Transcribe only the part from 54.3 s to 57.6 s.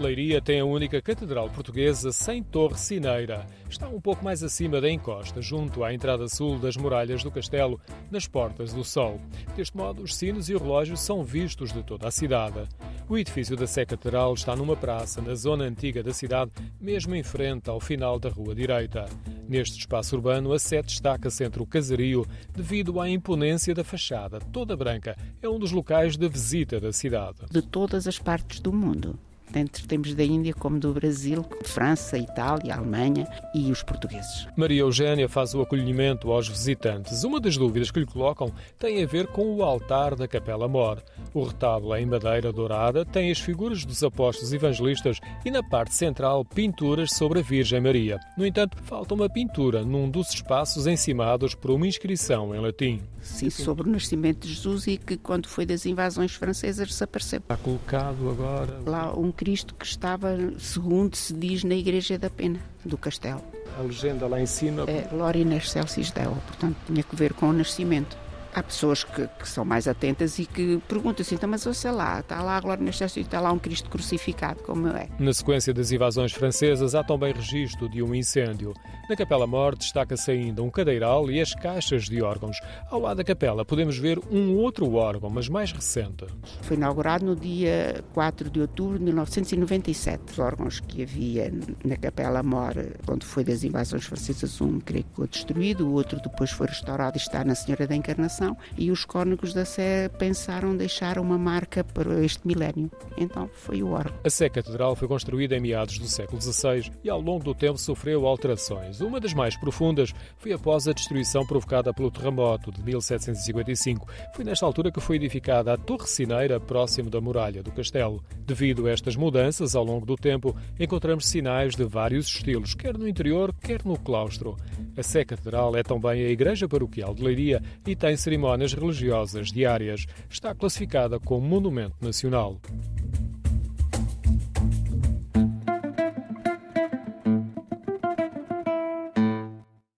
de Jesus e que quando foi das invasões francesas desapareceu. Está